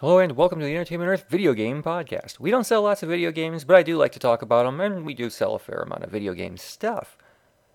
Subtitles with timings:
[0.00, 2.38] Hello and welcome to the Entertainment Earth Video Game Podcast.
[2.38, 4.80] We don't sell lots of video games, but I do like to talk about them,
[4.80, 7.18] and we do sell a fair amount of video game stuff.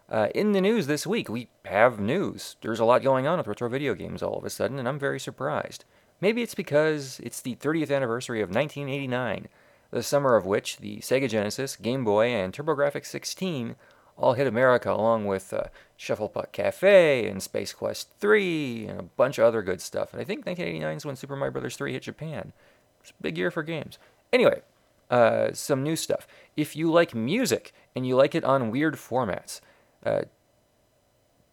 [0.08, 2.56] Uh, in the news this week, we have news.
[2.62, 4.98] There's a lot going on with retro video games all of a sudden, and I'm
[4.98, 5.84] very surprised.
[6.22, 9.50] Maybe it's because it's the 30th anniversary of 1989,
[9.92, 13.76] the summer of which the Sega Genesis, Game Boy, and TurboGrafx 16
[14.18, 15.66] all hit America, along with uh,
[15.98, 20.14] Shufflepuck Cafe and Space Quest 3 and a bunch of other good stuff.
[20.14, 21.76] And I think 1989 is when Super Mario Bros.
[21.76, 22.54] 3 hit Japan.
[23.02, 23.98] It's a big year for games.
[24.32, 24.62] Anyway,
[25.10, 26.28] uh, some new stuff.
[26.56, 29.62] If you like music and you like it on weird formats,
[30.06, 30.22] uh,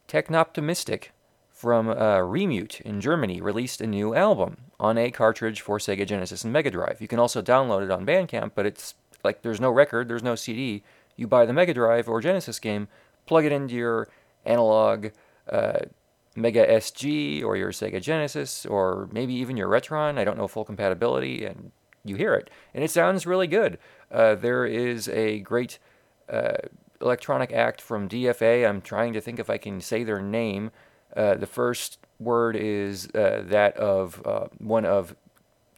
[0.08, 1.08] Technoptimistic
[1.50, 6.42] from uh, Remute in Germany released a new album on a cartridge for Sega Genesis
[6.42, 7.00] and Mega Drive.
[7.00, 10.34] You can also download it on Bandcamp, but it's like there's no record, there's no
[10.34, 10.82] CD
[11.20, 12.88] you buy the Mega Drive or Genesis game,
[13.26, 14.08] plug it into your
[14.46, 15.08] analog
[15.50, 15.80] uh,
[16.34, 20.18] Mega SG or your Sega Genesis or maybe even your Retron.
[20.18, 21.72] I don't know full compatibility, and
[22.04, 22.48] you hear it.
[22.72, 23.78] And it sounds really good.
[24.10, 25.78] Uh, there is a great
[26.30, 26.56] uh,
[27.02, 28.66] electronic act from DFA.
[28.66, 30.70] I'm trying to think if I can say their name.
[31.14, 35.14] Uh, the first word is uh, that of uh, one of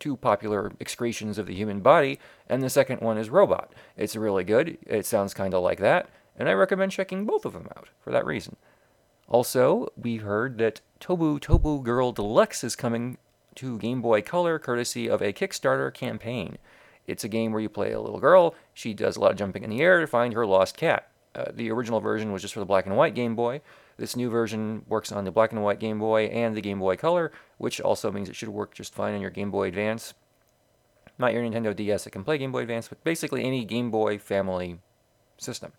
[0.02, 3.72] two popular excretions of the human body, and the second one is Robot.
[3.96, 4.76] It's really good.
[4.84, 8.10] It sounds kind of like that, and I recommend checking both of them out for
[8.10, 8.56] that reason.
[9.28, 13.16] Also, we heard that Tobu Tobu Girl Deluxe is coming
[13.54, 16.58] to Game Boy Color courtesy of a Kickstarter campaign.
[17.06, 18.56] It's a game where you play a little girl.
[18.74, 21.12] She does a lot of jumping in the air to find her lost cat.
[21.36, 23.60] Uh, the original version was just for the black and white Game Boy.
[23.96, 26.96] This new version works on the black and white Game Boy and the Game Boy
[26.96, 30.14] Color, which also means it should work just fine on your Game Boy Advance.
[31.18, 34.18] Not your Nintendo DS that can play Game Boy Advance, but basically any Game Boy
[34.18, 34.78] family
[35.36, 35.72] system.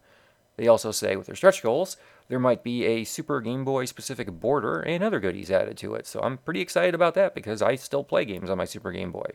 [0.56, 1.98] They also say with their stretch goals,
[2.28, 6.06] there might be a Super Game Boy specific border and other goodies added to it.
[6.06, 9.12] So I'm pretty excited about that because I still play games on my Super Game
[9.12, 9.32] Boy.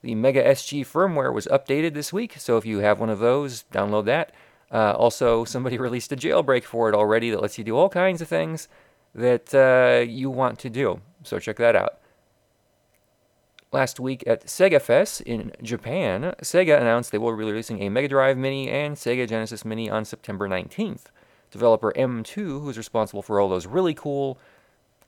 [0.00, 3.64] The Mega SG firmware was updated this week, so if you have one of those,
[3.72, 4.32] download that.
[4.70, 8.20] Uh, also, somebody released a jailbreak for it already that lets you do all kinds
[8.20, 8.68] of things
[9.14, 11.00] that uh, you want to do.
[11.24, 11.98] So check that out.
[13.70, 18.08] Last week at Sega Fest in Japan, Sega announced they will be releasing a Mega
[18.08, 21.06] Drive Mini and Sega Genesis Mini on September 19th.
[21.50, 24.38] Developer M2, who's responsible for all those really cool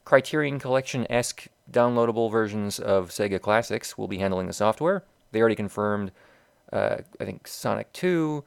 [0.05, 5.05] Criterion Collection esque downloadable versions of Sega Classics, will be handling the software.
[5.33, 6.13] They already confirmed,
[6.71, 8.45] uh, I think, Sonic 2,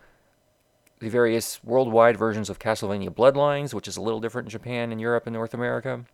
[1.03, 5.01] the various worldwide versions of Castlevania Bloodlines, which is a little different in Japan and
[5.01, 6.05] Europe and North America.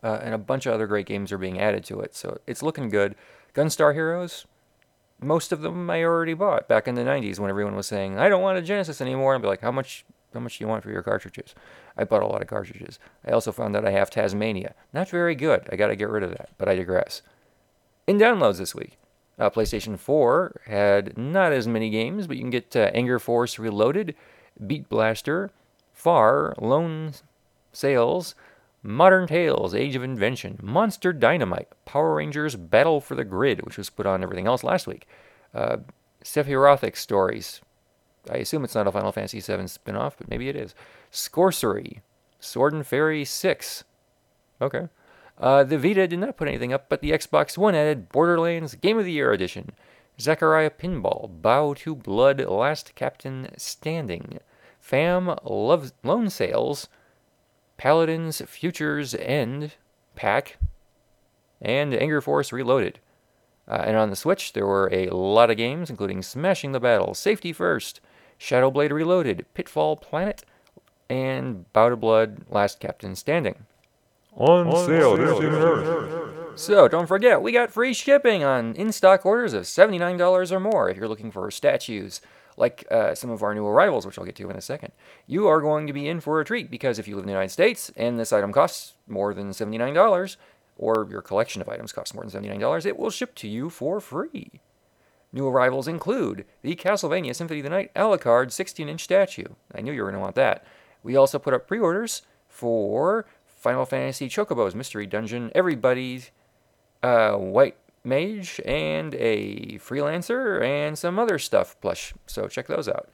[0.00, 2.62] Uh, and a bunch of other great games are being added to it, so it's
[2.62, 3.16] looking good.
[3.52, 4.46] Gunstar Heroes,
[5.20, 8.28] most of them I already bought back in the 90s when everyone was saying, I
[8.28, 9.34] don't want a Genesis anymore.
[9.34, 11.54] I'd be like, how much, how much do you want for your cartridges?
[11.96, 13.00] I bought a lot of cartridges.
[13.26, 14.74] I also found out I have Taz-Mania.
[14.92, 15.68] Not very good.
[15.72, 17.22] I got to get rid of that, but I digress.
[18.06, 18.98] In downloads this week,
[19.38, 23.58] uh, PlayStation 4 had not as many games, but you can get uh, Anger Force
[23.58, 24.14] Reloaded,
[24.66, 25.50] Beat Blaster,
[25.92, 27.12] Far, Lone
[27.72, 28.34] Sails,
[28.82, 33.90] Modern Tales, Age of Invention, Monster Dynamite, Power Rangers Battle for the Grid, which was
[33.90, 35.08] put on everything else last week,
[35.54, 35.78] uh,
[36.22, 37.60] Sephirothic Stories.
[38.30, 40.74] I assume it's not a Final Fantasy VII spin off, but maybe it is.
[41.10, 42.00] Scorcery,
[42.40, 43.84] Sword and Fairy 6.
[44.60, 44.88] Okay.
[45.38, 48.98] Uh, the Vita did not put anything up, but the Xbox One added Borderlands Game
[48.98, 49.72] of the Year Edition,
[50.18, 54.38] Zaccaria Pinball, Bow to Blood, Last Captain Standing,
[54.80, 56.88] Fam Love, Lone Sails,
[57.76, 59.72] Paladins Futures End
[60.14, 60.58] Pack,
[61.60, 63.00] and Anger Force Reloaded.
[63.66, 67.14] Uh, and on the Switch, there were a lot of games, including Smashing the Battle,
[67.14, 68.00] Safety First,
[68.38, 70.44] Shadow Blade Reloaded, Pitfall Planet,
[71.08, 73.64] and Bow to Blood Last Captain Standing.
[74.36, 76.56] On, on sale, sale.
[76.56, 80.96] So don't forget, we got free shipping on in-stock orders of $79 or more if
[80.96, 82.20] you're looking for statues
[82.56, 84.92] like uh, some of our new arrivals, which I'll get to in a second.
[85.26, 87.32] You are going to be in for a treat because if you live in the
[87.32, 90.36] United States and this item costs more than $79,
[90.76, 94.00] or your collection of items costs more than $79, it will ship to you for
[94.00, 94.60] free.
[95.32, 99.46] New arrivals include the Castlevania Symphony of the Night Alucard 16 inch statue.
[99.74, 100.64] I knew you were going to want that.
[101.02, 103.26] We also put up pre orders for
[103.64, 106.30] Final Fantasy Chocobo's Mystery Dungeon, Everybody's
[107.02, 112.12] uh, White Mage, and a Freelancer, and some other stuff plush.
[112.26, 113.08] So check those out.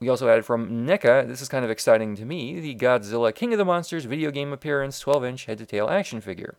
[0.00, 3.54] We also added from NECA, this is kind of exciting to me, the Godzilla King
[3.54, 6.56] of the Monsters video game appearance 12 inch head to tail action figure.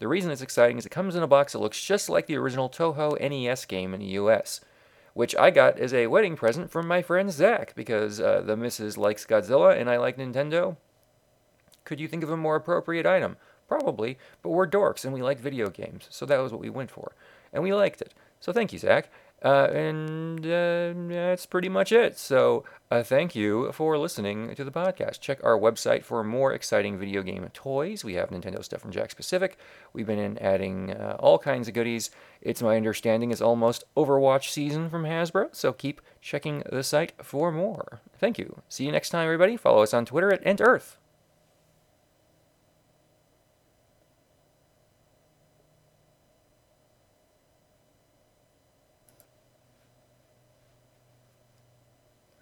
[0.00, 2.36] The reason it's exciting is it comes in a box that looks just like the
[2.36, 4.60] original Toho NES game in the US,
[5.14, 8.98] which I got as a wedding present from my friend Zach because uh, the missus
[8.98, 10.78] likes Godzilla and I like Nintendo.
[11.86, 13.38] Could you think of a more appropriate item?
[13.66, 16.90] Probably, but we're dorks and we like video games, so that was what we went
[16.90, 17.12] for.
[17.52, 18.12] And we liked it.
[18.40, 19.08] So thank you, Zach.
[19.44, 22.18] Uh, and uh, that's pretty much it.
[22.18, 25.20] So uh, thank you for listening to the podcast.
[25.20, 28.02] Check our website for more exciting video game toys.
[28.02, 29.58] We have Nintendo stuff from Jakks Pacific.
[29.92, 32.10] We've been in adding uh, all kinds of goodies.
[32.40, 37.52] It's my understanding it's almost Overwatch season from Hasbro, so keep checking the site for
[37.52, 38.00] more.
[38.18, 38.62] Thank you.
[38.68, 39.56] See you next time, everybody.
[39.56, 40.96] Follow us on Twitter at EntEarth.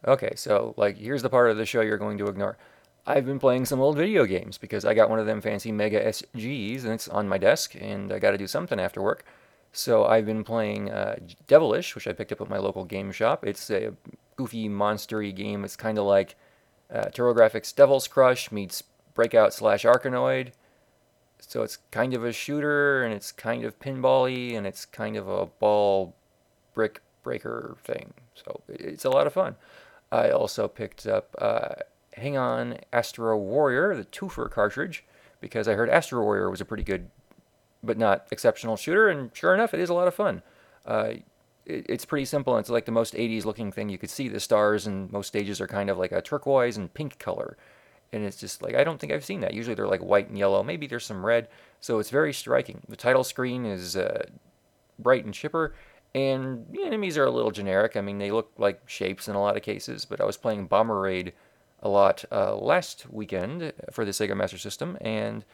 [0.06, 2.56] Okay, so like here's the part of the show you're going to ignore.
[3.06, 6.02] I've been playing some old video games because I got one of them fancy Mega
[6.04, 9.24] SGs and it's on my desk and I got to do something after work.
[9.72, 11.16] So I've been playing uh,
[11.46, 13.44] Devilish, which I picked up at my local game shop.
[13.44, 13.92] It's a
[14.36, 15.64] goofy, monstery game.
[15.64, 16.36] It's kind of like
[16.92, 18.82] uh, TurboGrafx Devil's Crush meets
[19.14, 20.52] Breakout slash Arkanoid.
[21.40, 25.28] So it's kind of a shooter and it's kind of pinball-y and it's kind of
[25.28, 26.14] a ball
[26.72, 28.14] brick breaker thing.
[28.34, 29.56] So it's a lot of fun.
[30.14, 31.75] I also picked up uh,
[32.12, 35.05] Hang On Astro Warrior, the twofer cartridge,
[35.40, 37.11] because I heard Astro Warrior was a pretty good,
[37.82, 40.43] but not exceptional shooter, and sure enough, it is a lot of fun.
[40.87, 41.14] Uh,
[41.66, 42.55] it, it's pretty simple.
[42.55, 44.28] And it's like the most 80s looking thing you could see.
[44.28, 47.56] The stars and most stages are kind of like a turquoise and pink color.
[48.12, 49.55] And it's just like, I don't think I've seen that.
[49.55, 50.62] Usually they're like white and yellow.
[50.62, 51.49] Maybe there's some red.
[51.81, 52.82] So it's very striking.
[52.88, 54.26] The title screen is uh,
[54.99, 55.75] bright and chipper
[56.14, 57.96] and the enemies are a little generic.
[57.96, 60.66] I mean, they look like shapes in a lot of cases, but I was playing
[60.66, 61.32] Bomber Raid
[61.82, 65.44] a lot uh, last weekend for the Sega Master System, and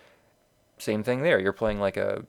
[0.78, 1.40] same thing there.
[1.40, 2.24] You're playing like a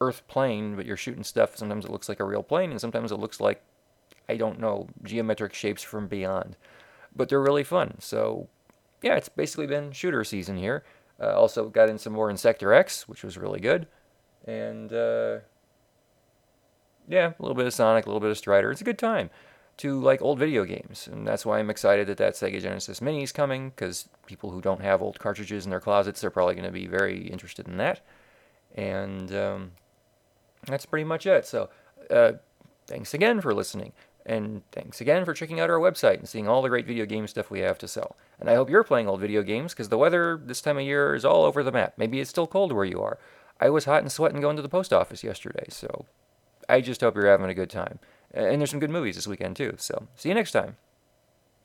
[0.00, 1.56] Earth plane, but you're shooting stuff.
[1.56, 3.62] Sometimes it looks like a real plane, and sometimes it looks like,
[4.28, 6.56] I don't know, geometric shapes from beyond.
[7.14, 7.96] But they're really fun.
[8.00, 8.48] So,
[9.02, 10.84] yeah, it's basically been shooter season here.
[11.20, 13.86] Uh, also got in some more Insector X, which was really good.
[14.46, 15.38] And, uh,
[17.08, 18.70] yeah, a little bit of Sonic, a little bit of Strider.
[18.70, 19.30] It's a good time
[19.78, 23.22] to like old video games, and that's why I'm excited that that Sega Genesis Mini
[23.22, 23.70] is coming.
[23.70, 26.86] Because people who don't have old cartridges in their closets are probably going to be
[26.86, 28.00] very interested in that.
[28.74, 29.72] And um,
[30.66, 31.46] that's pretty much it.
[31.46, 31.70] So,
[32.10, 32.32] uh,
[32.86, 33.92] thanks again for listening.
[34.26, 37.26] And thanks again for checking out our website and seeing all the great video game
[37.26, 38.16] stuff we have to sell.
[38.40, 41.14] And I hope you're playing old video games because the weather this time of year
[41.14, 41.94] is all over the map.
[41.98, 43.18] Maybe it's still cold where you are.
[43.60, 46.06] I was hot and sweating going to the post office yesterday, so
[46.68, 47.98] I just hope you're having a good time.
[48.32, 49.74] And there's some good movies this weekend, too.
[49.78, 50.76] So see you next time.